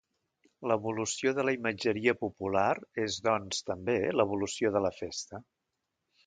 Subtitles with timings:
[0.69, 2.71] L'evolució de la imatgeria popular
[3.05, 5.43] és doncs també l'evolució de la Festa.